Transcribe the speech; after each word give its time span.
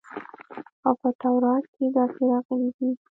او 0.85 0.93
په 1.01 1.09
تورات 1.21 1.63
کښې 1.71 1.87
داسې 1.95 2.21
راغلي 2.31 2.69
دي. 2.77 2.89